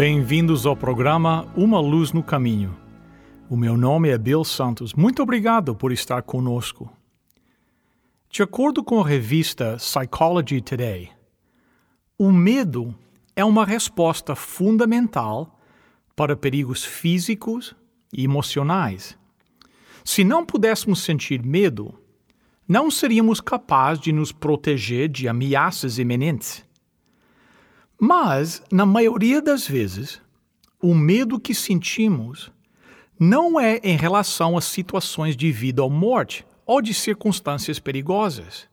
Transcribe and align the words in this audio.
Bem-vindos 0.00 0.64
ao 0.64 0.76
programa 0.76 1.52
Uma 1.56 1.80
Luz 1.80 2.12
no 2.12 2.22
Caminho. 2.22 2.72
O 3.50 3.56
meu 3.56 3.76
nome 3.76 4.08
é 4.08 4.16
Bill 4.16 4.44
Santos. 4.44 4.94
Muito 4.94 5.20
obrigado 5.20 5.74
por 5.74 5.90
estar 5.90 6.22
conosco. 6.22 6.88
De 8.30 8.40
acordo 8.40 8.84
com 8.84 9.00
a 9.00 9.04
revista 9.04 9.76
Psychology 9.76 10.60
Today, 10.60 11.10
o 12.16 12.30
medo 12.30 12.94
é 13.34 13.44
uma 13.44 13.64
resposta 13.64 14.36
fundamental 14.36 15.58
para 16.14 16.36
perigos 16.36 16.84
físicos 16.84 17.74
e 18.12 18.22
emocionais. 18.22 19.18
Se 20.04 20.22
não 20.22 20.46
pudéssemos 20.46 21.02
sentir 21.02 21.42
medo, 21.44 21.92
não 22.68 22.88
seríamos 22.88 23.40
capazes 23.40 24.04
de 24.04 24.12
nos 24.12 24.30
proteger 24.30 25.08
de 25.08 25.26
ameaças 25.26 25.98
iminentes. 25.98 26.67
Mas, 28.00 28.62
na 28.70 28.86
maioria 28.86 29.42
das 29.42 29.66
vezes, 29.66 30.20
o 30.80 30.94
medo 30.94 31.40
que 31.40 31.54
sentimos 31.54 32.52
não 33.18 33.58
é 33.58 33.80
em 33.82 33.96
relação 33.96 34.56
a 34.56 34.60
situações 34.60 35.36
de 35.36 35.50
vida 35.50 35.82
ou 35.82 35.90
morte 35.90 36.46
ou 36.64 36.80
de 36.80 36.94
circunstâncias 36.94 37.78
perigosas. 37.78 38.68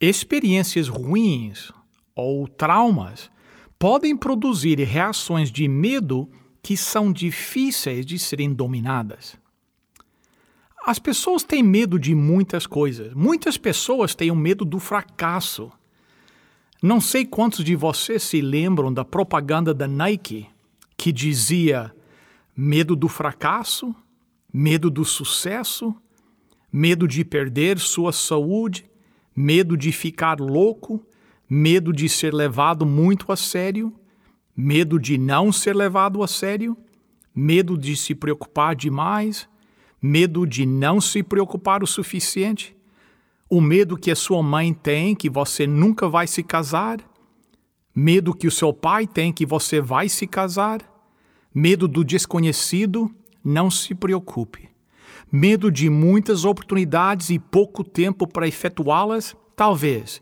Experiências 0.00 0.88
ruins 0.88 1.72
ou 2.14 2.46
traumas 2.46 3.30
podem 3.78 4.16
produzir 4.16 4.78
reações 4.78 5.50
de 5.50 5.66
medo 5.66 6.30
que 6.62 6.76
são 6.76 7.12
difíceis 7.12 8.06
de 8.06 8.18
serem 8.18 8.54
dominadas. 8.54 9.36
As 10.84 10.98
pessoas 10.98 11.42
têm 11.42 11.62
medo 11.62 11.98
de 11.98 12.14
muitas 12.14 12.66
coisas. 12.66 13.14
Muitas 13.14 13.56
pessoas 13.56 14.14
têm 14.14 14.30
o 14.30 14.36
medo 14.36 14.64
do 14.64 14.78
fracasso. 14.78 15.70
Não 16.82 17.00
sei 17.00 17.24
quantos 17.24 17.64
de 17.64 17.76
vocês 17.76 18.24
se 18.24 18.40
lembram 18.40 18.92
da 18.92 19.04
propaganda 19.04 19.72
da 19.72 19.86
Nike 19.86 20.48
que 20.96 21.12
dizia 21.12 21.94
medo 22.56 22.96
do 22.96 23.06
fracasso, 23.06 23.94
medo 24.52 24.90
do 24.90 25.04
sucesso, 25.04 25.94
medo 26.72 27.06
de 27.06 27.24
perder 27.24 27.78
sua 27.78 28.12
saúde, 28.12 28.84
medo 29.34 29.76
de 29.76 29.92
ficar 29.92 30.40
louco, 30.40 31.00
medo 31.48 31.92
de 31.92 32.08
ser 32.08 32.34
levado 32.34 32.84
muito 32.84 33.30
a 33.30 33.36
sério, 33.36 33.94
medo 34.56 34.98
de 34.98 35.16
não 35.16 35.52
ser 35.52 35.76
levado 35.76 36.20
a 36.20 36.26
sério, 36.26 36.76
medo 37.32 37.78
de 37.78 37.94
se 37.94 38.12
preocupar 38.12 38.74
demais, 38.74 39.48
medo 40.02 40.44
de 40.44 40.66
não 40.66 41.00
se 41.00 41.22
preocupar 41.22 41.80
o 41.84 41.86
suficiente, 41.86 42.76
o 43.52 43.60
medo 43.60 43.98
que 43.98 44.10
a 44.10 44.16
sua 44.16 44.42
mãe 44.42 44.72
tem 44.72 45.14
que 45.14 45.28
você 45.28 45.66
nunca 45.66 46.08
vai 46.08 46.26
se 46.26 46.42
casar, 46.42 47.00
medo 47.94 48.32
que 48.32 48.46
o 48.46 48.50
seu 48.50 48.72
pai 48.72 49.06
tem 49.06 49.30
que 49.30 49.44
você 49.44 49.78
vai 49.78 50.08
se 50.08 50.26
casar, 50.26 50.80
medo 51.54 51.86
do 51.86 52.02
desconhecido, 52.02 53.14
não 53.44 53.70
se 53.70 53.94
preocupe. 53.94 54.70
Medo 55.30 55.70
de 55.70 55.90
muitas 55.90 56.46
oportunidades 56.46 57.28
e 57.28 57.38
pouco 57.38 57.84
tempo 57.84 58.26
para 58.26 58.48
efetuá-las, 58.48 59.36
talvez. 59.54 60.18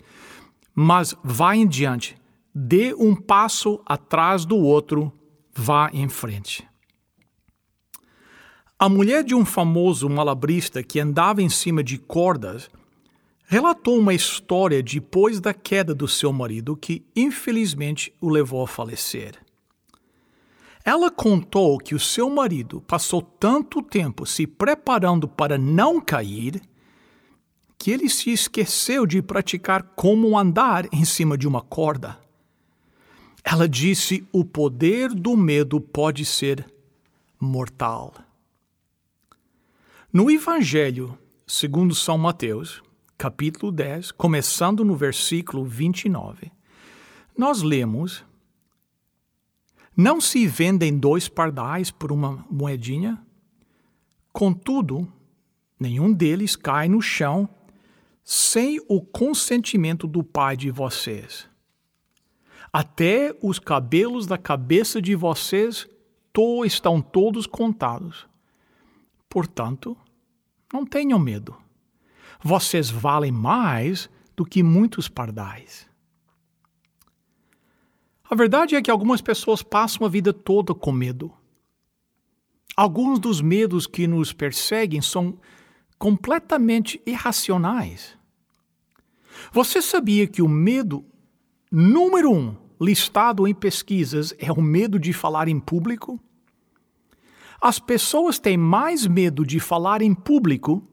Mas 0.74 1.14
vá 1.22 1.54
em 1.54 1.68
diante, 1.68 2.16
dê 2.52 2.92
um 2.94 3.14
passo 3.14 3.80
atrás 3.86 4.44
do 4.44 4.56
outro, 4.56 5.12
vá 5.54 5.88
em 5.92 6.08
frente. 6.08 6.68
A 8.76 8.88
mulher 8.88 9.22
de 9.22 9.36
um 9.36 9.44
famoso 9.44 10.10
malabrista 10.10 10.82
que 10.82 10.98
andava 10.98 11.40
em 11.40 11.48
cima 11.48 11.84
de 11.84 11.96
cordas 11.96 12.68
relatou 13.50 13.98
uma 13.98 14.14
história 14.14 14.80
depois 14.80 15.40
da 15.40 15.52
queda 15.52 15.92
do 15.92 16.06
seu 16.06 16.32
marido 16.32 16.76
que 16.76 17.04
infelizmente 17.16 18.14
o 18.20 18.28
levou 18.28 18.62
a 18.62 18.68
falecer. 18.68 19.34
Ela 20.84 21.10
contou 21.10 21.76
que 21.78 21.92
o 21.92 21.98
seu 21.98 22.30
marido 22.30 22.80
passou 22.80 23.20
tanto 23.20 23.82
tempo 23.82 24.24
se 24.24 24.46
preparando 24.46 25.26
para 25.26 25.58
não 25.58 26.00
cair 26.00 26.62
que 27.76 27.90
ele 27.90 28.08
se 28.08 28.30
esqueceu 28.30 29.04
de 29.04 29.20
praticar 29.20 29.82
como 29.96 30.38
andar 30.38 30.86
em 30.92 31.04
cima 31.04 31.36
de 31.36 31.48
uma 31.48 31.60
corda. 31.60 32.20
Ela 33.42 33.68
disse: 33.68 34.24
o 34.32 34.44
poder 34.44 35.12
do 35.12 35.36
medo 35.36 35.80
pode 35.80 36.24
ser 36.24 36.72
mortal. 37.40 38.14
No 40.12 40.30
Evangelho, 40.30 41.18
segundo 41.48 41.96
São 41.96 42.16
Mateus, 42.16 42.80
capítulo 43.20 43.70
10, 43.70 44.12
começando 44.12 44.82
no 44.82 44.96
versículo 44.96 45.62
29, 45.62 46.50
nós 47.36 47.60
lemos: 47.60 48.24
Não 49.94 50.22
se 50.22 50.46
vendem 50.46 50.96
dois 50.96 51.28
pardais 51.28 51.90
por 51.90 52.10
uma 52.10 52.42
moedinha? 52.50 53.22
Contudo, 54.32 55.06
nenhum 55.78 56.10
deles 56.14 56.56
cai 56.56 56.88
no 56.88 57.02
chão 57.02 57.46
sem 58.24 58.80
o 58.88 59.02
consentimento 59.02 60.06
do 60.06 60.24
Pai 60.24 60.56
de 60.56 60.70
vocês. 60.70 61.46
Até 62.72 63.36
os 63.42 63.58
cabelos 63.58 64.26
da 64.26 64.38
cabeça 64.38 65.02
de 65.02 65.14
vocês 65.14 65.86
to 66.32 66.64
estão 66.64 67.02
todos 67.02 67.46
contados. 67.46 68.26
Portanto, 69.28 69.94
não 70.72 70.86
tenham 70.86 71.18
medo. 71.18 71.54
Vocês 72.42 72.88
valem 72.90 73.32
mais 73.32 74.08
do 74.34 74.44
que 74.44 74.62
muitos 74.62 75.08
pardais. 75.08 75.88
A 78.28 78.34
verdade 78.34 78.76
é 78.76 78.82
que 78.82 78.90
algumas 78.90 79.20
pessoas 79.20 79.62
passam 79.62 80.06
a 80.06 80.08
vida 80.08 80.32
toda 80.32 80.74
com 80.74 80.92
medo. 80.92 81.32
Alguns 82.76 83.18
dos 83.18 83.40
medos 83.40 83.86
que 83.86 84.06
nos 84.06 84.32
perseguem 84.32 85.02
são 85.02 85.38
completamente 85.98 87.02
irracionais. 87.04 88.16
Você 89.52 89.82
sabia 89.82 90.26
que 90.26 90.40
o 90.40 90.48
medo 90.48 91.04
número 91.70 92.32
um 92.32 92.56
listado 92.80 93.46
em 93.46 93.54
pesquisas 93.54 94.32
é 94.38 94.50
o 94.50 94.62
medo 94.62 94.98
de 94.98 95.12
falar 95.12 95.48
em 95.48 95.60
público? 95.60 96.18
As 97.60 97.78
pessoas 97.78 98.38
têm 98.38 98.56
mais 98.56 99.06
medo 99.06 99.44
de 99.44 99.60
falar 99.60 100.00
em 100.00 100.14
público 100.14 100.89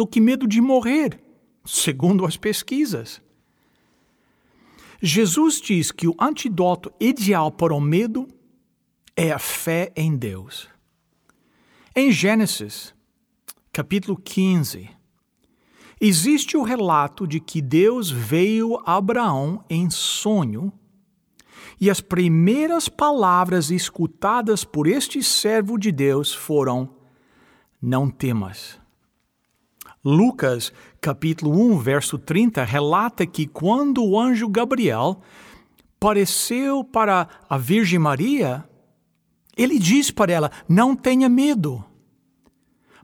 do 0.00 0.06
que 0.06 0.18
medo 0.18 0.48
de 0.48 0.62
morrer, 0.62 1.20
segundo 1.62 2.24
as 2.24 2.34
pesquisas. 2.34 3.20
Jesus 5.02 5.60
diz 5.60 5.92
que 5.92 6.08
o 6.08 6.16
antídoto 6.18 6.90
ideal 6.98 7.52
para 7.52 7.74
o 7.74 7.80
medo 7.82 8.26
é 9.14 9.30
a 9.30 9.38
fé 9.38 9.92
em 9.94 10.16
Deus. 10.16 10.70
Em 11.94 12.10
Gênesis, 12.10 12.94
capítulo 13.70 14.16
15, 14.16 14.88
existe 16.00 16.56
o 16.56 16.62
relato 16.62 17.26
de 17.26 17.38
que 17.38 17.60
Deus 17.60 18.10
veio 18.10 18.80
a 18.86 18.96
Abraão 18.96 19.62
em 19.68 19.90
sonho 19.90 20.72
e 21.78 21.90
as 21.90 22.00
primeiras 22.00 22.88
palavras 22.88 23.70
escutadas 23.70 24.64
por 24.64 24.86
este 24.86 25.22
servo 25.22 25.76
de 25.76 25.92
Deus 25.92 26.32
foram: 26.32 26.88
Não 27.82 28.08
temas. 28.08 28.79
Lucas, 30.02 30.72
capítulo 30.98 31.52
1, 31.74 31.78
verso 31.78 32.18
30, 32.18 32.64
relata 32.64 33.26
que 33.26 33.46
quando 33.46 34.02
o 34.02 34.18
anjo 34.18 34.48
Gabriel 34.48 35.20
apareceu 35.96 36.82
para 36.82 37.28
a 37.46 37.58
Virgem 37.58 37.98
Maria, 37.98 38.64
ele 39.54 39.78
diz 39.78 40.10
para 40.10 40.32
ela: 40.32 40.50
Não 40.66 40.96
tenha 40.96 41.28
medo. 41.28 41.84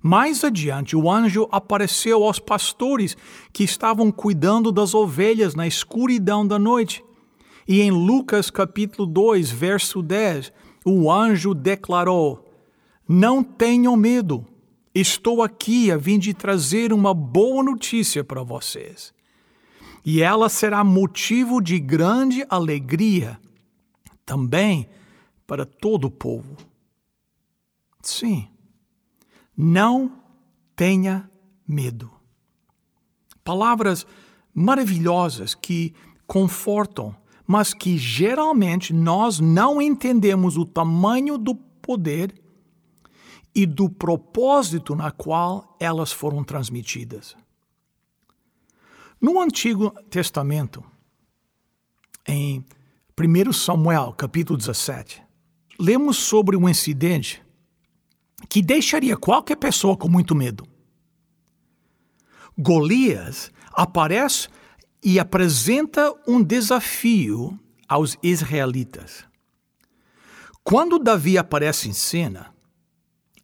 Mais 0.02 0.42
adiante, 0.42 0.96
o 0.96 1.10
anjo 1.10 1.46
apareceu 1.52 2.24
aos 2.24 2.38
pastores 2.38 3.14
que 3.52 3.62
estavam 3.62 4.10
cuidando 4.10 4.72
das 4.72 4.94
ovelhas 4.94 5.54
na 5.54 5.66
escuridão 5.66 6.46
da 6.46 6.58
noite. 6.58 7.04
E 7.68 7.82
em 7.82 7.90
Lucas 7.90 8.48
capítulo 8.48 9.06
2, 9.06 9.50
verso 9.50 10.00
10, 10.00 10.50
o 10.82 11.12
anjo 11.12 11.52
declarou: 11.52 12.48
Não 13.06 13.42
tenham 13.42 13.94
medo, 13.96 14.46
estou 15.00 15.42
aqui 15.42 15.90
a 15.90 16.00
fim 16.00 16.18
de 16.18 16.32
trazer 16.32 16.92
uma 16.92 17.12
boa 17.12 17.62
notícia 17.62 18.24
para 18.24 18.42
vocês. 18.42 19.14
e 20.04 20.22
ela 20.22 20.48
será 20.48 20.84
motivo 20.84 21.60
de 21.60 21.80
grande 21.80 22.46
alegria 22.48 23.40
também 24.24 24.88
para 25.46 25.66
todo 25.66 26.06
o 26.06 26.10
povo. 26.10 26.56
Sim, 28.00 28.46
não 29.56 30.12
tenha 30.76 31.28
medo. 31.66 32.08
Palavras 33.42 34.06
maravilhosas 34.54 35.56
que 35.56 35.92
confortam, 36.24 37.14
mas 37.44 37.74
que 37.74 37.98
geralmente 37.98 38.92
nós 38.92 39.40
não 39.40 39.82
entendemos 39.82 40.56
o 40.56 40.64
tamanho 40.64 41.36
do 41.36 41.54
poder 41.54 42.32
e 43.56 43.64
do 43.64 43.88
propósito 43.88 44.94
na 44.94 45.10
qual 45.10 45.74
elas 45.80 46.12
foram 46.12 46.44
transmitidas. 46.44 47.34
No 49.18 49.40
Antigo 49.40 49.90
Testamento, 50.10 50.84
em 52.28 52.62
1 53.18 53.52
Samuel, 53.54 54.12
capítulo 54.12 54.58
17, 54.58 55.22
lemos 55.80 56.18
sobre 56.18 56.54
um 56.54 56.68
incidente 56.68 57.42
que 58.46 58.60
deixaria 58.60 59.16
qualquer 59.16 59.56
pessoa 59.56 59.96
com 59.96 60.06
muito 60.06 60.34
medo. 60.34 60.68
Golias 62.58 63.50
aparece 63.72 64.48
e 65.02 65.18
apresenta 65.18 66.12
um 66.28 66.42
desafio 66.42 67.58
aos 67.88 68.18
israelitas. 68.22 69.24
Quando 70.62 70.98
Davi 70.98 71.38
aparece 71.38 71.88
em 71.88 71.94
cena, 71.94 72.54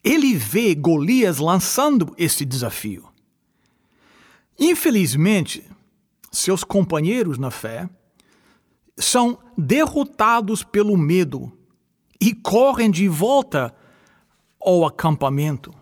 ele 0.02 0.34
vê 0.34 0.74
Golias 0.74 1.38
lançando 1.38 2.14
esse 2.18 2.44
desafio. 2.44 3.08
Infelizmente, 4.58 5.64
seus 6.30 6.64
companheiros 6.64 7.38
na 7.38 7.50
fé 7.50 7.88
são 8.96 9.38
derrotados 9.56 10.62
pelo 10.62 10.96
medo 10.96 11.52
e 12.20 12.34
correm 12.34 12.90
de 12.90 13.08
volta 13.08 13.74
ao 14.60 14.86
acampamento. 14.86 15.74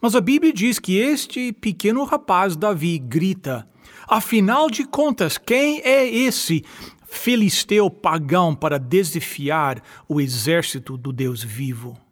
Mas 0.00 0.14
a 0.14 0.20
Bíblia 0.20 0.52
diz 0.52 0.78
que 0.78 0.98
este 0.98 1.52
pequeno 1.52 2.04
rapaz 2.04 2.56
Davi 2.56 2.98
grita: 2.98 3.66
Afinal 4.06 4.68
de 4.68 4.84
contas, 4.84 5.38
quem 5.38 5.80
é 5.80 6.06
esse 6.06 6.62
filisteu 7.06 7.88
pagão 7.88 8.54
para 8.54 8.78
desafiar 8.78 9.82
o 10.06 10.20
exército 10.20 10.98
do 10.98 11.12
Deus 11.12 11.42
vivo? 11.42 12.03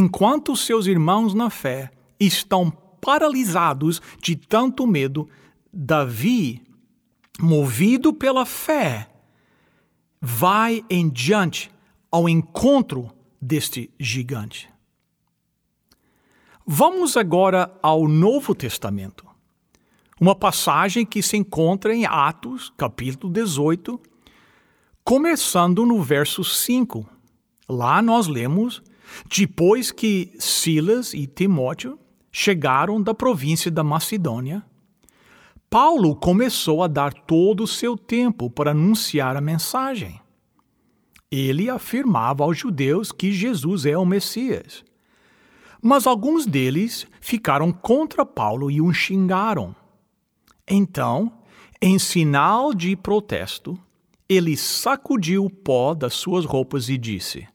Enquanto 0.00 0.54
seus 0.54 0.86
irmãos 0.86 1.34
na 1.34 1.50
fé 1.50 1.90
estão 2.20 2.70
paralisados 2.70 4.00
de 4.22 4.36
tanto 4.36 4.86
medo, 4.86 5.28
Davi, 5.72 6.62
movido 7.40 8.14
pela 8.14 8.46
fé, 8.46 9.10
vai 10.20 10.84
em 10.88 11.08
diante 11.08 11.68
ao 12.12 12.28
encontro 12.28 13.10
deste 13.42 13.90
gigante. 13.98 14.70
Vamos 16.64 17.16
agora 17.16 17.76
ao 17.82 18.06
Novo 18.06 18.54
Testamento. 18.54 19.26
Uma 20.20 20.36
passagem 20.36 21.04
que 21.04 21.20
se 21.20 21.36
encontra 21.36 21.92
em 21.92 22.06
Atos, 22.06 22.72
capítulo 22.76 23.32
18, 23.32 24.00
começando 25.02 25.84
no 25.84 26.00
verso 26.00 26.44
5. 26.44 27.04
Lá 27.68 28.00
nós 28.00 28.28
lemos: 28.28 28.80
Depois 29.28 29.90
que 29.90 30.32
Silas 30.38 31.14
e 31.14 31.26
Timóteo 31.26 31.98
chegaram 32.30 33.02
da 33.02 33.14
província 33.14 33.70
da 33.70 33.82
Macedônia, 33.82 34.64
Paulo 35.70 36.16
começou 36.16 36.82
a 36.82 36.86
dar 36.86 37.12
todo 37.12 37.64
o 37.64 37.66
seu 37.66 37.96
tempo 37.96 38.48
para 38.48 38.70
anunciar 38.70 39.36
a 39.36 39.40
mensagem. 39.40 40.20
Ele 41.30 41.68
afirmava 41.68 42.42
aos 42.44 42.56
judeus 42.56 43.12
que 43.12 43.30
Jesus 43.32 43.84
é 43.84 43.96
o 43.96 44.06
Messias 44.06 44.84
mas 45.80 46.06
alguns 46.06 46.46
deles 46.46 47.06
ficaram 47.20 47.72
contra 47.72 48.26
Paulo 48.26 48.70
e 48.70 48.80
o 48.80 48.92
xingaram. 48.92 49.74
Então, 50.66 51.32
em 51.80 51.98
sinal 51.98 52.74
de 52.74 52.96
protesto, 52.96 53.78
ele 54.28 54.56
sacudiu 54.56 55.44
o 55.44 55.50
pó 55.50 55.94
das 55.94 56.14
suas 56.14 56.44
roupas 56.44 56.88
e 56.88 56.98
disse: 56.98 57.46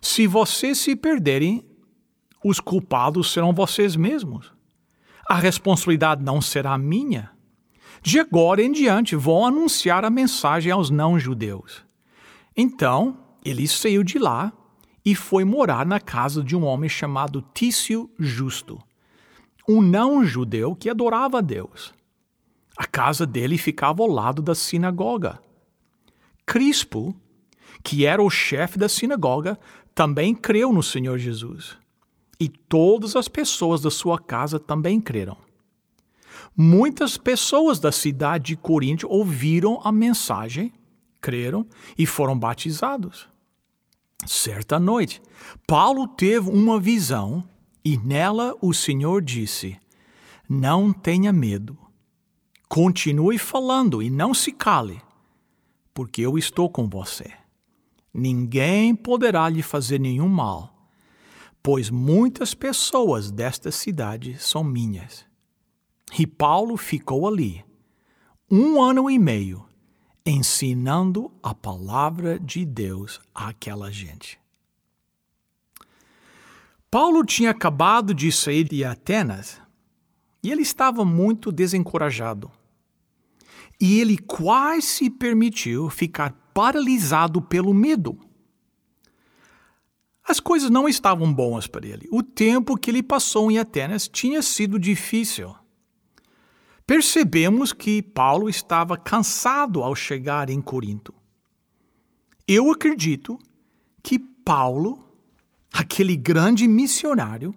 Se 0.00 0.26
vocês 0.26 0.78
se 0.78 0.96
perderem, 0.96 1.64
os 2.44 2.58
culpados 2.58 3.32
serão 3.32 3.52
vocês 3.52 3.96
mesmos. 3.96 4.52
A 5.28 5.34
responsabilidade 5.34 6.22
não 6.22 6.40
será 6.40 6.76
minha. 6.78 7.30
De 8.02 8.18
agora 8.18 8.62
em 8.62 8.72
diante 8.72 9.14
vou 9.14 9.44
anunciar 9.44 10.04
a 10.04 10.10
mensagem 10.10 10.72
aos 10.72 10.88
não-judeus. 10.88 11.84
Então, 12.56 13.18
ele 13.44 13.68
saiu 13.68 14.02
de 14.02 14.18
lá 14.18 14.52
e 15.04 15.14
foi 15.14 15.44
morar 15.44 15.84
na 15.86 16.00
casa 16.00 16.42
de 16.42 16.56
um 16.56 16.64
homem 16.64 16.88
chamado 16.88 17.44
Tício 17.54 18.10
Justo, 18.18 18.82
um 19.68 19.80
não-judeu 19.80 20.74
que 20.74 20.90
adorava 20.90 21.38
a 21.38 21.40
Deus. 21.40 21.94
A 22.76 22.86
casa 22.86 23.26
dele 23.26 23.58
ficava 23.58 24.02
ao 24.02 24.08
lado 24.08 24.40
da 24.40 24.54
sinagoga. 24.54 25.40
Crispo, 26.46 27.14
que 27.82 28.06
era 28.06 28.22
o 28.22 28.30
chefe 28.30 28.78
da 28.78 28.88
sinagoga, 28.88 29.58
também 29.94 30.34
creu 30.34 30.72
no 30.72 30.82
Senhor 30.82 31.18
Jesus. 31.18 31.76
E 32.38 32.48
todas 32.48 33.16
as 33.16 33.28
pessoas 33.28 33.80
da 33.80 33.90
sua 33.90 34.18
casa 34.18 34.58
também 34.58 35.00
creram. 35.00 35.36
Muitas 36.56 37.16
pessoas 37.16 37.78
da 37.78 37.92
cidade 37.92 38.46
de 38.46 38.56
Corinto 38.56 39.06
ouviram 39.08 39.80
a 39.84 39.92
mensagem, 39.92 40.72
creram 41.20 41.66
e 41.96 42.06
foram 42.06 42.38
batizados. 42.38 43.28
Certa 44.26 44.78
noite, 44.78 45.22
Paulo 45.66 46.06
teve 46.06 46.50
uma 46.50 46.78
visão 46.78 47.44
e 47.84 47.96
nela 47.96 48.54
o 48.60 48.74
Senhor 48.74 49.22
disse: 49.22 49.78
Não 50.48 50.92
tenha 50.92 51.32
medo. 51.32 51.76
Continue 52.68 53.38
falando 53.38 54.02
e 54.02 54.10
não 54.10 54.32
se 54.32 54.52
cale, 54.52 55.00
porque 55.92 56.22
eu 56.22 56.38
estou 56.38 56.68
com 56.68 56.88
você. 56.88 57.39
Ninguém 58.12 58.94
poderá 58.94 59.48
lhe 59.48 59.62
fazer 59.62 60.00
nenhum 60.00 60.28
mal, 60.28 60.88
pois 61.62 61.90
muitas 61.90 62.54
pessoas 62.54 63.30
desta 63.30 63.70
cidade 63.70 64.36
são 64.38 64.64
minhas. 64.64 65.24
E 66.18 66.26
Paulo 66.26 66.76
ficou 66.76 67.28
ali, 67.28 67.64
um 68.50 68.82
ano 68.82 69.08
e 69.08 69.18
meio, 69.18 69.64
ensinando 70.26 71.32
a 71.42 71.54
palavra 71.54 72.38
de 72.38 72.64
Deus 72.64 73.20
àquela 73.34 73.90
gente. 73.90 74.40
Paulo 76.90 77.24
tinha 77.24 77.50
acabado 77.50 78.12
de 78.12 78.32
sair 78.32 78.64
de 78.64 78.84
Atenas 78.84 79.60
e 80.42 80.50
ele 80.50 80.62
estava 80.62 81.04
muito 81.04 81.52
desencorajado. 81.52 82.50
E 83.80 84.00
ele 84.00 84.18
quase 84.18 84.82
se 84.82 85.10
permitiu 85.10 85.88
ficar 85.88 86.30
paralisado 86.54 87.40
pelo 87.40 87.72
medo. 87.74 88.18
As 90.22 90.38
coisas 90.38 90.70
não 90.70 90.88
estavam 90.88 91.32
boas 91.32 91.66
para 91.66 91.86
ele. 91.86 92.08
O 92.12 92.22
tempo 92.22 92.76
que 92.76 92.90
ele 92.90 93.02
passou 93.02 93.50
em 93.50 93.58
Atenas 93.58 94.06
tinha 94.06 94.42
sido 94.42 94.78
difícil 94.78 95.54
percebemos 96.90 97.72
que 97.72 98.02
Paulo 98.02 98.48
estava 98.48 98.96
cansado 98.96 99.80
ao 99.80 99.94
chegar 99.94 100.50
em 100.50 100.60
Corinto. 100.60 101.14
Eu 102.48 102.68
acredito 102.68 103.38
que 104.02 104.18
Paulo, 104.18 105.08
aquele 105.72 106.16
grande 106.16 106.66
missionário, 106.66 107.54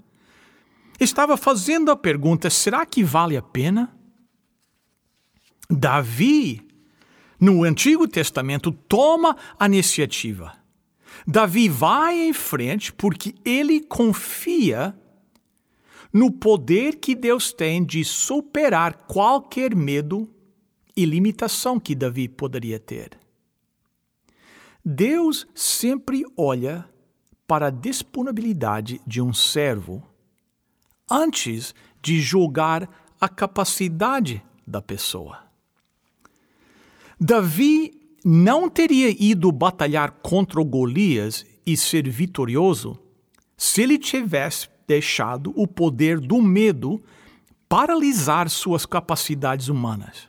estava 0.99 1.35
fazendo 1.35 1.89
a 1.89 1.95
pergunta: 1.95 2.47
será 2.47 2.85
que 2.85 3.03
vale 3.03 3.35
a 3.35 3.41
pena? 3.41 3.97
Davi, 5.67 6.67
no 7.43 7.65
Antigo 7.65 8.07
Testamento, 8.07 8.71
toma 8.71 9.35
a 9.59 9.65
iniciativa. 9.65 10.53
Davi 11.27 11.67
vai 11.67 12.17
em 12.21 12.31
frente 12.31 12.93
porque 12.93 13.35
ele 13.43 13.81
confia 13.81 14.97
no 16.13 16.31
poder 16.31 16.95
que 17.01 17.13
Deus 17.13 17.51
tem 17.51 17.83
de 17.83 18.05
superar 18.05 18.93
qualquer 19.07 19.75
medo 19.75 20.33
e 20.95 21.03
limitação 21.03 21.81
que 21.81 21.93
Davi 21.93 22.29
poderia 22.29 22.79
ter. 22.79 23.19
Deus 24.85 25.45
sempre 25.53 26.23
olha 26.37 26.87
para 27.45 27.67
a 27.67 27.71
disponibilidade 27.71 29.01
de 29.05 29.21
um 29.21 29.33
servo 29.33 30.01
antes 31.11 31.75
de 32.01 32.21
julgar 32.21 32.89
a 33.19 33.27
capacidade 33.27 34.41
da 34.65 34.81
pessoa. 34.81 35.42
Davi 37.19 37.91
não 38.23 38.69
teria 38.69 39.09
ido 39.09 39.51
batalhar 39.51 40.11
contra 40.21 40.63
Golias 40.63 41.45
e 41.65 41.75
ser 41.75 42.09
vitorioso 42.09 42.97
se 43.57 43.81
ele 43.81 43.97
tivesse 43.97 44.67
deixado 44.87 45.53
o 45.55 45.67
poder 45.67 46.19
do 46.19 46.41
medo 46.41 47.01
paralisar 47.69 48.49
suas 48.49 48.85
capacidades 48.85 49.67
humanas. 49.67 50.27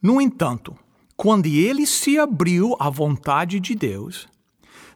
No 0.00 0.20
entanto, 0.20 0.76
quando 1.16 1.46
ele 1.46 1.86
se 1.86 2.18
abriu 2.18 2.74
à 2.78 2.88
vontade 2.88 3.60
de 3.60 3.74
Deus, 3.74 4.28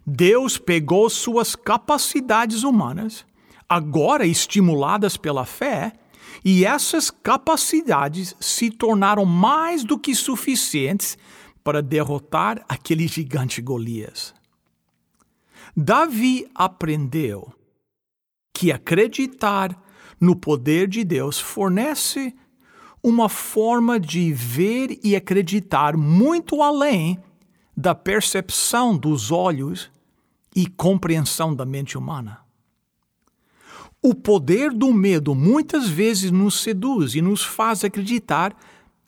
Deus 0.06 0.58
pegou 0.58 1.08
suas 1.10 1.54
capacidades 1.54 2.62
humanas, 2.62 3.26
agora 3.68 4.26
estimuladas 4.26 5.16
pela 5.16 5.44
fé, 5.44 5.92
e 6.44 6.64
essas 6.64 7.10
capacidades 7.10 8.34
se 8.40 8.70
tornaram 8.70 9.24
mais 9.24 9.84
do 9.84 9.98
que 9.98 10.14
suficientes 10.14 11.18
para 11.62 11.82
derrotar 11.82 12.64
aquele 12.68 13.06
gigante 13.06 13.60
Golias. 13.60 14.34
Davi 15.76 16.46
aprendeu 16.54 17.52
que 18.52 18.70
acreditar 18.70 19.76
no 20.20 20.36
poder 20.36 20.86
de 20.86 21.02
Deus 21.02 21.40
fornece 21.40 22.34
uma 23.02 23.28
forma 23.28 23.98
de 23.98 24.32
ver 24.32 24.98
e 25.02 25.16
acreditar 25.16 25.96
muito 25.96 26.62
além 26.62 27.18
da 27.76 27.94
percepção 27.94 28.96
dos 28.96 29.30
olhos 29.30 29.90
e 30.54 30.66
compreensão 30.66 31.54
da 31.54 31.66
mente 31.66 31.98
humana. 31.98 32.43
O 34.06 34.14
poder 34.14 34.70
do 34.70 34.92
medo 34.92 35.34
muitas 35.34 35.88
vezes 35.88 36.30
nos 36.30 36.60
seduz 36.60 37.14
e 37.14 37.22
nos 37.22 37.42
faz 37.42 37.82
acreditar 37.82 38.54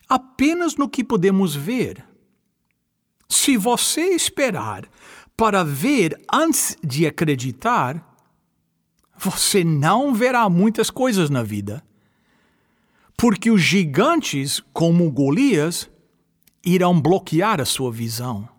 apenas 0.09 0.75
no 0.75 0.89
que 0.89 1.03
podemos 1.03 1.55
ver. 1.55 2.03
Se 3.29 3.55
você 3.57 4.15
esperar 4.15 4.89
para 5.37 5.63
ver 5.63 6.19
antes 6.33 6.75
de 6.83 7.05
acreditar, 7.05 8.03
você 9.15 9.63
não 9.63 10.15
verá 10.15 10.49
muitas 10.49 10.89
coisas 10.89 11.29
na 11.29 11.43
vida 11.43 11.85
porque 13.15 13.51
os 13.51 13.61
gigantes, 13.61 14.63
como 14.73 15.11
Golias, 15.11 15.87
irão 16.65 16.99
bloquear 16.99 17.61
a 17.61 17.65
sua 17.65 17.91
visão. 17.91 18.49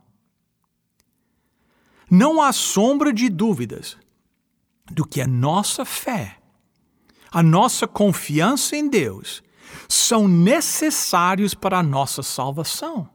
Não 2.08 2.40
há 2.40 2.52
sombra 2.52 3.12
de 3.12 3.28
dúvidas 3.28 3.97
do 4.90 5.06
que 5.06 5.20
a 5.20 5.26
nossa 5.26 5.84
fé, 5.84 6.38
a 7.30 7.42
nossa 7.42 7.86
confiança 7.86 8.76
em 8.76 8.88
Deus, 8.88 9.42
são 9.88 10.26
necessários 10.26 11.54
para 11.54 11.78
a 11.78 11.82
nossa 11.82 12.22
salvação. 12.22 13.08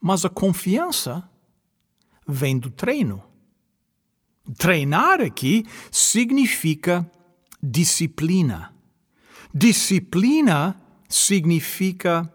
Mas 0.00 0.24
a 0.24 0.28
confiança 0.28 1.28
vem 2.26 2.58
do 2.58 2.70
treino. 2.70 3.22
Treinar 4.58 5.20
aqui 5.20 5.64
significa 5.90 7.08
disciplina. 7.62 8.74
Disciplina 9.54 10.76
significa 11.08 12.32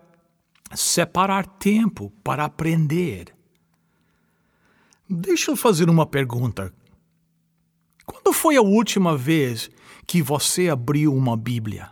separar 0.74 1.46
tempo 1.46 2.12
para 2.24 2.46
aprender. 2.46 3.36
Deixa 5.10 5.52
eu 5.52 5.56
fazer 5.56 5.90
uma 5.90 6.06
pergunta. 6.06 6.74
Quando 8.08 8.32
foi 8.32 8.56
a 8.56 8.62
última 8.62 9.18
vez 9.18 9.70
que 10.08 10.22
você 10.22 10.70
abriu 10.70 11.14
uma 11.14 11.36
Bíblia? 11.36 11.92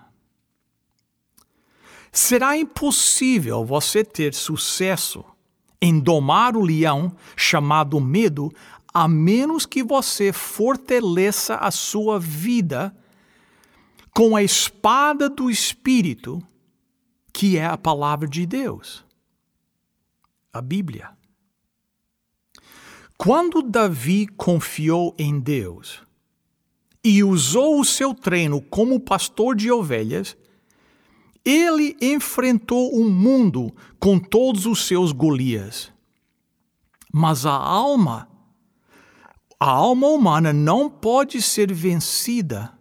Será 2.09 2.57
impossível 2.57 3.65
você 3.65 4.01
ter 4.01 4.33
sucesso 4.33 5.25
em 5.81 5.99
domar 5.99 6.55
o 6.55 6.61
leão 6.61 7.13
chamado 7.35 7.99
medo 7.99 8.49
a 8.93 9.09
menos 9.09 9.65
que 9.65 9.83
você 9.83 10.31
fortaleça 10.31 11.57
a 11.57 11.69
sua 11.69 12.17
vida 12.17 12.95
com 14.11 14.37
a 14.37 14.41
espada 14.41 15.29
do 15.29 15.49
Espírito, 15.49 16.41
que 17.33 17.57
é 17.57 17.65
a 17.65 17.77
palavra 17.77 18.25
de 18.25 18.45
Deus, 18.45 19.03
a 20.53 20.61
Bíblia. 20.61 21.09
Quando 23.17 23.61
Davi 23.61 24.27
confiou 24.27 25.13
em 25.19 25.37
Deus 25.37 26.04
e 27.05 27.23
usou 27.23 27.79
o 27.79 27.85
seu 27.85 28.15
treino 28.15 28.59
como 28.59 28.99
pastor 28.99 29.55
de 29.55 29.71
ovelhas, 29.71 30.35
ele 31.45 31.95
enfrentou 32.01 32.95
o 32.95 33.07
mundo 33.07 33.71
com 33.99 34.17
todos 34.17 34.65
os 34.65 34.87
seus 34.87 35.11
Golias. 35.11 35.93
Mas 37.13 37.45
a 37.45 37.53
alma, 37.53 38.27
a 39.59 39.69
alma 39.69 40.07
humana 40.07 40.51
não 40.51 40.89
pode 40.89 41.43
ser 41.43 41.71
vencida 41.71 42.75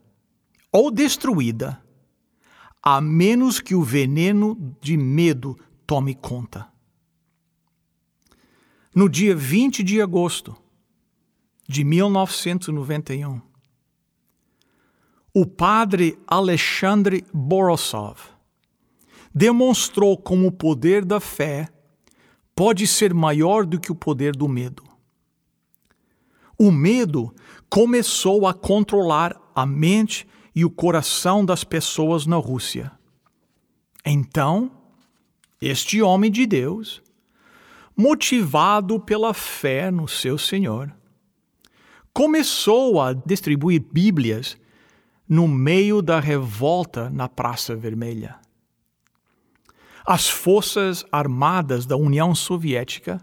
ou 0.72 0.90
destruída, 0.90 1.84
a 2.82 3.02
menos 3.02 3.60
que 3.60 3.74
o 3.74 3.82
veneno 3.82 4.74
de 4.80 4.96
medo 4.96 5.54
tome 5.86 6.14
conta. 6.14 6.66
No 8.94 9.06
dia 9.06 9.36
20 9.36 9.82
de 9.82 10.00
agosto 10.00 10.56
de 11.68 11.84
1991, 11.84 13.53
o 15.36 15.44
padre 15.44 16.16
Alexandre 16.28 17.26
Borosov 17.34 18.20
demonstrou 19.34 20.16
como 20.16 20.46
o 20.46 20.52
poder 20.52 21.04
da 21.04 21.18
fé 21.18 21.68
pode 22.54 22.86
ser 22.86 23.12
maior 23.12 23.66
do 23.66 23.80
que 23.80 23.90
o 23.90 23.96
poder 23.96 24.36
do 24.36 24.46
medo. 24.46 24.84
O 26.56 26.70
medo 26.70 27.34
começou 27.68 28.46
a 28.46 28.54
controlar 28.54 29.34
a 29.52 29.66
mente 29.66 30.24
e 30.54 30.64
o 30.64 30.70
coração 30.70 31.44
das 31.44 31.64
pessoas 31.64 32.26
na 32.26 32.36
Rússia. 32.36 32.92
Então, 34.06 34.70
este 35.60 36.00
homem 36.00 36.30
de 36.30 36.46
Deus, 36.46 37.02
motivado 37.96 39.00
pela 39.00 39.34
fé 39.34 39.90
no 39.90 40.06
seu 40.06 40.38
Senhor, 40.38 40.94
começou 42.12 43.00
a 43.00 43.12
distribuir 43.12 43.82
Bíblias 43.82 44.56
no 45.28 45.48
meio 45.48 46.02
da 46.02 46.20
revolta 46.20 47.08
na 47.10 47.28
Praça 47.28 47.74
Vermelha. 47.74 48.36
As 50.06 50.28
forças 50.28 51.04
armadas 51.10 51.86
da 51.86 51.96
União 51.96 52.34
Soviética 52.34 53.22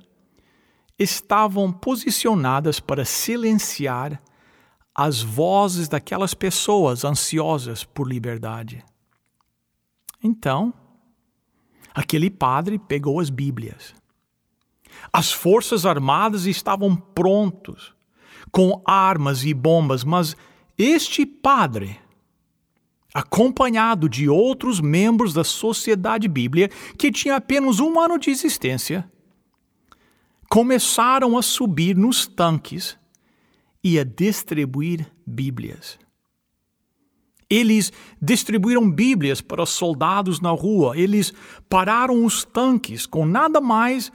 estavam 0.98 1.72
posicionadas 1.72 2.80
para 2.80 3.06
silenciar 3.06 4.22
as 4.94 5.22
vozes 5.22 5.88
daquelas 5.88 6.34
pessoas 6.34 7.06
ansiosas 7.06 7.84
por 7.84 8.08
liberdade. 8.08 8.84
Então, 10.24 10.74
aquele 11.94 12.30
padre 12.30 12.78
pegou 12.78 13.20
as 13.20 13.30
Bíblias. 13.30 13.94
As 15.14 15.32
forças 15.32 15.86
armadas 15.86 16.46
estavam 16.46 16.96
prontos, 16.96 17.94
com 18.52 18.82
armas 18.86 19.44
e 19.46 19.54
bombas, 19.54 20.04
mas 20.04 20.36
este 20.82 21.26
padre, 21.26 22.00
acompanhado 23.14 24.10
de 24.10 24.28
outros 24.28 24.80
membros 24.80 25.34
da 25.34 25.44
Sociedade 25.44 26.28
Bíblia, 26.28 26.70
que 26.98 27.12
tinha 27.12 27.36
apenas 27.36 27.80
um 27.80 28.00
ano 28.00 28.18
de 28.18 28.32
existência, 28.32 29.10
começaram 30.50 31.38
a 31.38 31.42
subir 31.42 31.96
nos 31.96 32.26
tanques 32.26 32.98
e 33.84 34.00
a 34.00 34.04
distribuir 34.04 35.12
Bíblias. 35.26 36.00
Eles 37.50 37.92
distribuíram 38.22 38.90
Bíblias 38.90 39.42
para 39.42 39.62
os 39.62 39.70
soldados 39.70 40.40
na 40.40 40.52
rua, 40.52 40.98
eles 40.98 41.34
pararam 41.70 42.26
os 42.26 42.44
tanques 42.44 43.06
com 43.06 43.26
nada 43.26 43.60
mais, 43.60 44.12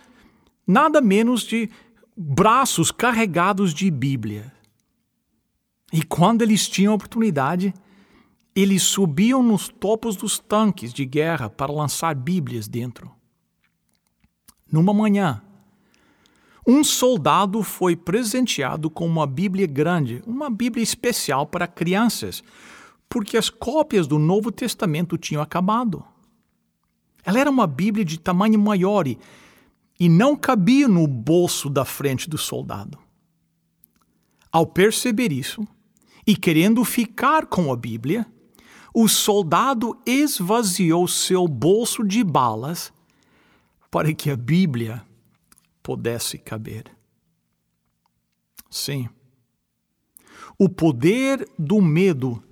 nada 0.66 1.00
menos 1.00 1.42
de 1.42 1.70
braços 2.16 2.90
carregados 2.90 3.75
de 3.75 3.90
Bíblia. 3.90 4.55
E 5.96 6.02
quando 6.02 6.42
eles 6.42 6.68
tinham 6.68 6.92
oportunidade, 6.92 7.72
eles 8.54 8.82
subiam 8.82 9.42
nos 9.42 9.66
topos 9.66 10.14
dos 10.14 10.38
tanques 10.38 10.92
de 10.92 11.06
guerra 11.06 11.48
para 11.48 11.72
lançar 11.72 12.14
Bíblias 12.14 12.68
dentro. 12.68 13.10
Numa 14.70 14.92
manhã, 14.92 15.40
um 16.66 16.84
soldado 16.84 17.62
foi 17.62 17.96
presenteado 17.96 18.90
com 18.90 19.06
uma 19.06 19.26
Bíblia 19.26 19.66
grande, 19.66 20.22
uma 20.26 20.50
Bíblia 20.50 20.82
especial 20.82 21.46
para 21.46 21.66
crianças, 21.66 22.44
porque 23.08 23.38
as 23.38 23.48
cópias 23.48 24.06
do 24.06 24.18
Novo 24.18 24.52
Testamento 24.52 25.16
tinham 25.16 25.40
acabado. 25.40 26.04
Ela 27.24 27.40
era 27.40 27.50
uma 27.50 27.66
Bíblia 27.66 28.04
de 28.04 28.20
tamanho 28.20 28.58
maior 28.58 29.08
e, 29.08 29.18
e 29.98 30.10
não 30.10 30.36
cabia 30.36 30.88
no 30.88 31.06
bolso 31.06 31.70
da 31.70 31.86
frente 31.86 32.28
do 32.28 32.36
soldado. 32.36 32.98
Ao 34.52 34.66
perceber 34.66 35.32
isso, 35.32 35.66
e 36.26 36.37
querendo 36.37 36.85
ficar 36.85 37.47
com 37.47 37.73
a 37.73 37.76
Bíblia, 37.76 38.26
o 38.92 39.09
soldado 39.09 40.00
esvaziou 40.04 41.06
seu 41.06 41.47
bolso 41.47 42.02
de 42.02 42.25
balas 42.25 42.92
para 43.90 44.12
que 44.12 44.30
a 44.30 44.37
Bíblia 44.37 45.04
pudesse 45.83 46.38
caber. 46.38 46.90
Sim, 48.71 49.09
o 50.59 50.68
poder 50.68 51.49
do 51.59 51.80
medo 51.80 52.42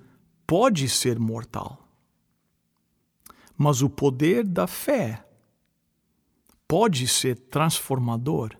pode 0.45 0.87
ser 0.87 1.19
mortal. 1.19 1.81
Mas 3.57 3.81
o 3.81 3.89
poder 3.89 4.45
da 4.45 4.67
fé 4.67 5.25
pode 6.67 7.07
ser 7.07 7.37
transformador 7.37 8.55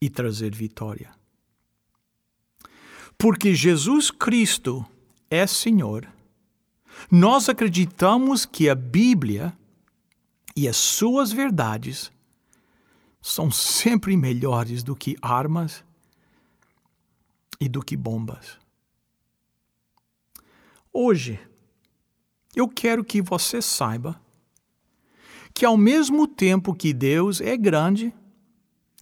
e 0.00 0.08
trazer 0.08 0.54
vitória. 0.54 1.17
Porque 3.18 3.52
Jesus 3.52 4.12
Cristo 4.12 4.86
é 5.28 5.44
Senhor, 5.44 6.08
nós 7.10 7.48
acreditamos 7.48 8.46
que 8.46 8.68
a 8.68 8.76
Bíblia 8.76 9.52
e 10.54 10.68
as 10.68 10.76
suas 10.76 11.32
verdades 11.32 12.12
são 13.20 13.50
sempre 13.50 14.16
melhores 14.16 14.84
do 14.84 14.94
que 14.94 15.16
armas 15.20 15.84
e 17.60 17.68
do 17.68 17.82
que 17.82 17.96
bombas. 17.96 18.56
Hoje, 20.92 21.40
eu 22.54 22.68
quero 22.68 23.04
que 23.04 23.20
você 23.20 23.60
saiba 23.60 24.20
que, 25.52 25.64
ao 25.64 25.76
mesmo 25.76 26.26
tempo 26.28 26.72
que 26.72 26.92
Deus 26.92 27.40
é 27.40 27.56
grande, 27.56 28.14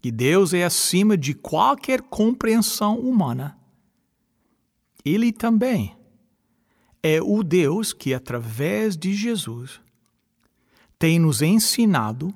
que 0.01 0.11
Deus 0.11 0.55
é 0.55 0.65
acima 0.65 1.17
de 1.19 1.35
qualquer 1.35 2.01
compreensão 2.01 2.99
humana, 2.99 3.59
Ele 5.07 5.33
também 5.33 5.97
é 7.01 7.23
o 7.23 7.45
Deus 7.45 7.93
que, 7.93 8.13
através 8.13 8.97
de 8.97 9.15
Jesus, 9.15 9.81
tem 10.99 11.21
nos 11.21 11.43
ensinado 11.43 12.35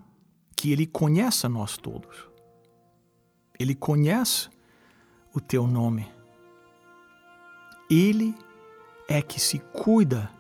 que 0.55 0.71
Ele 0.71 0.87
conhece 0.87 1.45
a 1.45 1.49
nós 1.49 1.77
todos. 1.77 2.29
Ele 3.59 3.75
conhece 3.75 4.49
o 5.35 5.41
teu 5.41 5.67
nome. 5.67 6.09
Ele 7.91 8.37
é 9.09 9.21
que 9.21 9.41
se 9.41 9.59
cuida. 9.59 10.31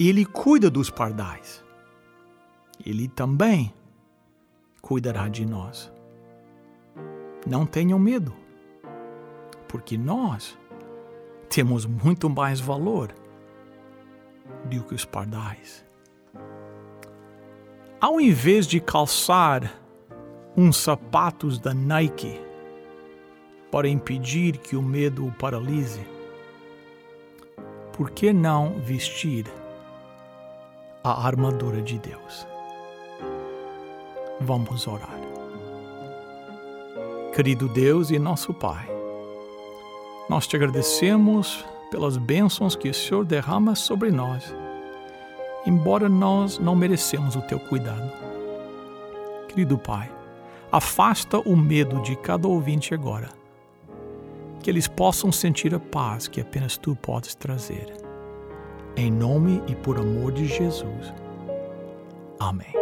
Ele 0.00 0.24
cuida 0.24 0.70
dos 0.70 0.88
pardais. 0.88 1.62
Ele 2.82 3.08
também 3.08 3.74
cuidará 4.80 5.28
de 5.28 5.44
nós. 5.44 5.92
Não 7.46 7.66
tenham 7.66 7.98
medo, 7.98 8.34
porque 9.68 9.98
nós 9.98 10.56
temos 11.52 11.84
muito 11.84 12.30
mais 12.30 12.60
valor 12.60 13.14
do 14.64 14.82
que 14.84 14.94
os 14.94 15.04
pardais. 15.04 15.84
Ao 18.00 18.18
invés 18.18 18.66
de 18.66 18.80
calçar 18.80 19.78
uns 20.56 20.78
sapatos 20.78 21.58
da 21.58 21.74
Nike 21.74 22.40
para 23.70 23.86
impedir 23.86 24.56
que 24.56 24.76
o 24.76 24.82
medo 24.82 25.26
o 25.26 25.32
paralise, 25.32 26.06
por 27.92 28.10
que 28.10 28.32
não 28.32 28.80
vestir 28.80 29.44
a 31.04 31.26
armadura 31.26 31.82
de 31.82 31.98
Deus? 31.98 32.46
Vamos 34.40 34.86
orar. 34.86 35.20
Querido 37.34 37.68
Deus 37.68 38.10
e 38.10 38.18
nosso 38.18 38.54
Pai, 38.54 38.91
nós 40.32 40.46
te 40.46 40.56
agradecemos 40.56 41.64
pelas 41.90 42.16
bênçãos 42.16 42.74
que 42.74 42.88
o 42.88 42.94
Senhor 42.94 43.24
derrama 43.24 43.74
sobre 43.74 44.10
nós 44.10 44.52
embora 45.66 46.08
nós 46.08 46.58
não 46.58 46.74
merecemos 46.74 47.36
o 47.36 47.42
teu 47.42 47.58
cuidado. 47.58 48.10
Querido 49.48 49.78
Pai, 49.78 50.10
afasta 50.70 51.38
o 51.38 51.56
medo 51.56 52.00
de 52.00 52.16
cada 52.16 52.48
ouvinte 52.48 52.94
agora, 52.94 53.28
que 54.60 54.70
eles 54.70 54.88
possam 54.88 55.30
sentir 55.30 55.74
a 55.74 55.80
paz 55.80 56.26
que 56.28 56.40
apenas 56.40 56.76
tu 56.76 56.96
podes 56.96 57.34
trazer. 57.34 57.92
Em 58.96 59.10
nome 59.10 59.62
e 59.66 59.74
por 59.74 59.98
amor 59.98 60.32
de 60.32 60.46
Jesus. 60.46 61.12
Amém. 62.38 62.81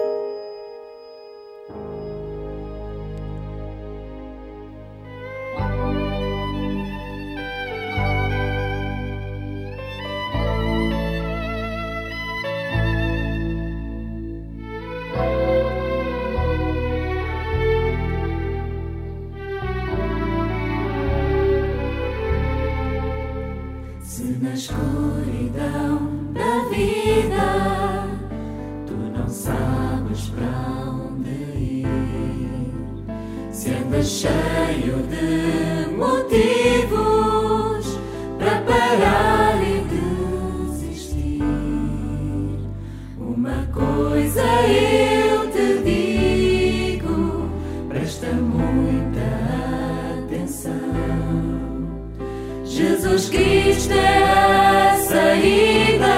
Jesus 52.80 53.28
Cristo 53.28 53.92
é 53.92 54.24
a 54.24 54.96
saída, 54.96 56.16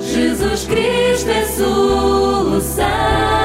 Jesus 0.00 0.64
Cristo 0.64 1.30
é 1.30 1.42
a 1.42 1.46
solução. 1.46 3.37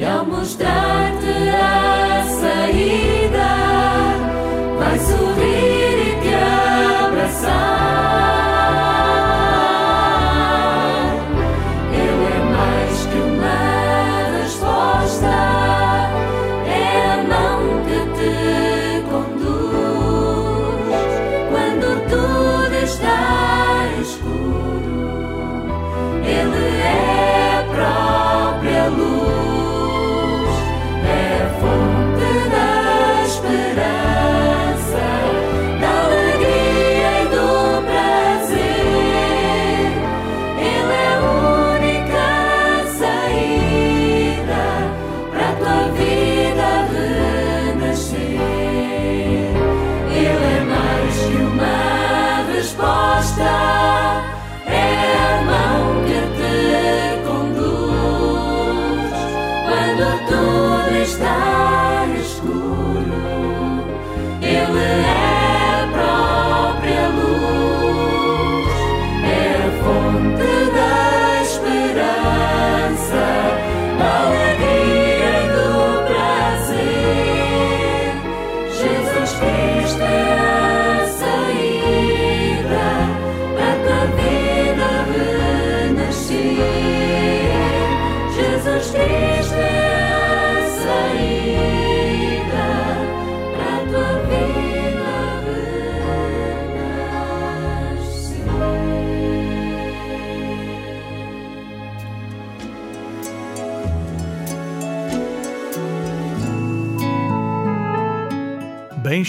E 0.00 0.04
ao 0.06 0.24
mostrar-te 0.24 0.89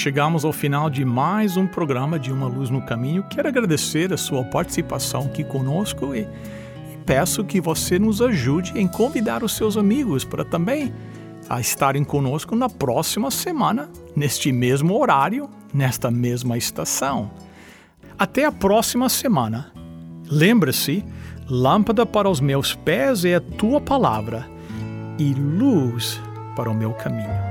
chegamos 0.01 0.43
ao 0.43 0.51
final 0.51 0.89
de 0.89 1.05
mais 1.05 1.55
um 1.55 1.67
programa 1.67 2.17
de 2.17 2.31
Uma 2.31 2.47
Luz 2.47 2.71
no 2.71 2.81
Caminho. 2.81 3.21
Quero 3.29 3.47
agradecer 3.47 4.11
a 4.11 4.17
sua 4.17 4.43
participação 4.43 5.25
aqui 5.27 5.43
conosco 5.43 6.15
e, 6.15 6.21
e 6.21 6.97
peço 7.05 7.43
que 7.43 7.61
você 7.61 7.99
nos 7.99 8.19
ajude 8.19 8.73
em 8.75 8.87
convidar 8.87 9.43
os 9.43 9.55
seus 9.55 9.77
amigos 9.77 10.25
para 10.25 10.43
também 10.43 10.91
a 11.47 11.61
estarem 11.61 12.03
conosco 12.03 12.55
na 12.55 12.67
próxima 12.67 13.29
semana, 13.29 13.91
neste 14.15 14.51
mesmo 14.51 14.99
horário, 14.99 15.47
nesta 15.71 16.09
mesma 16.09 16.57
estação. 16.57 17.29
Até 18.17 18.45
a 18.45 18.51
próxima 18.51 19.07
semana. 19.07 19.71
Lembre-se, 20.27 21.05
lâmpada 21.47 22.07
para 22.07 22.27
os 22.27 22.39
meus 22.39 22.73
pés 22.73 23.23
é 23.23 23.35
a 23.35 23.41
tua 23.41 23.79
palavra 23.79 24.49
e 25.19 25.31
luz 25.35 26.19
para 26.55 26.71
o 26.71 26.73
meu 26.73 26.91
caminho. 26.93 27.50